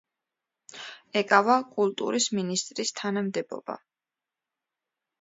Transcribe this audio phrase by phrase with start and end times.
[1.21, 3.81] ეკავა კულტურის მინისტრის თანამდებობა.